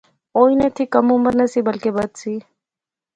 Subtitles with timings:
[0.35, 2.35] او انیں تھی کم عمر نہسی بلکہ بدھ سی